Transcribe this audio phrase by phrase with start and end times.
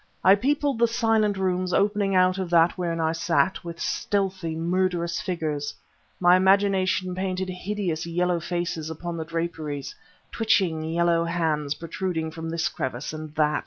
[0.23, 5.21] I peopled the silent rooms opening out of that wherein I sat, with stealthy, murderous
[5.21, 5.75] figures;
[6.19, 9.93] my imagination painted hideous yellow faces upon the draperies,
[10.31, 13.59] twitching yellow hands protruding from this crevice and that.